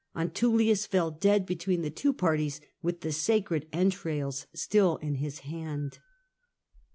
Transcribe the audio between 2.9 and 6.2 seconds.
the sacred entrails still in his hand.